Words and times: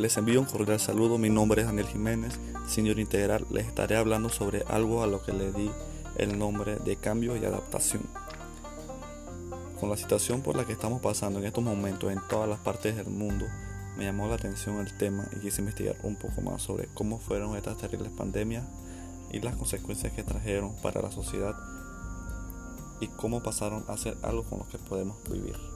Les 0.00 0.16
envío 0.16 0.40
un 0.40 0.46
cordial 0.46 0.80
saludo, 0.80 1.18
mi 1.18 1.28
nombre 1.28 1.60
es 1.60 1.66
Daniel 1.66 1.86
Jiménez, 1.86 2.40
señor 2.66 2.98
integral. 2.98 3.44
Les 3.50 3.66
estaré 3.66 3.96
hablando 3.96 4.30
sobre 4.30 4.62
algo 4.62 5.02
a 5.02 5.06
lo 5.06 5.22
que 5.22 5.34
le 5.34 5.52
di 5.52 5.70
el 6.16 6.38
nombre 6.38 6.76
de 6.76 6.96
cambio 6.96 7.36
y 7.36 7.44
adaptación. 7.44 8.04
Con 9.78 9.90
la 9.90 9.98
situación 9.98 10.40
por 10.40 10.56
la 10.56 10.64
que 10.64 10.72
estamos 10.72 11.02
pasando 11.02 11.38
en 11.38 11.44
estos 11.44 11.62
momentos 11.62 12.10
en 12.10 12.18
todas 12.30 12.48
las 12.48 12.60
partes 12.60 12.96
del 12.96 13.08
mundo, 13.08 13.44
me 13.98 14.04
llamó 14.04 14.26
la 14.26 14.36
atención 14.36 14.78
el 14.78 14.96
tema 14.96 15.28
y 15.36 15.40
quise 15.40 15.60
investigar 15.60 15.98
un 16.02 16.16
poco 16.16 16.40
más 16.40 16.62
sobre 16.62 16.86
cómo 16.94 17.18
fueron 17.18 17.54
estas 17.54 17.76
terribles 17.76 18.10
pandemias 18.10 18.64
y 19.30 19.40
las 19.40 19.54
consecuencias 19.54 20.14
que 20.14 20.22
trajeron 20.22 20.76
para 20.76 21.02
la 21.02 21.10
sociedad 21.10 21.54
y 23.02 23.08
cómo 23.08 23.42
pasaron 23.42 23.84
a 23.86 23.98
ser 23.98 24.16
algo 24.22 24.44
con 24.44 24.60
lo 24.60 24.66
que 24.66 24.78
podemos 24.78 25.18
vivir. 25.30 25.69